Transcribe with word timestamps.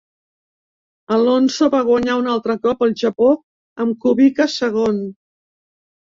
Alonso 1.17 1.67
va 1.75 1.81
guanyar 1.89 2.15
un 2.21 2.29
altre 2.35 2.55
cop 2.63 2.81
al 2.85 2.95
Japó 3.01 3.27
amb 3.85 3.99
Kubica 4.07 4.47
segon. 4.55 4.99